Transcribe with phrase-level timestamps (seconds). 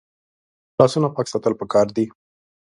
[0.77, 2.05] لاسونه پاک ساتل پکار دي